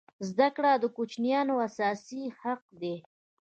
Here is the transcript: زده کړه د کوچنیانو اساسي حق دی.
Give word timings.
زده 0.29 0.47
کړه 0.55 0.71
د 0.77 0.85
کوچنیانو 0.97 1.55
اساسي 1.67 2.23
حق 2.41 2.61
دی. 2.81 2.95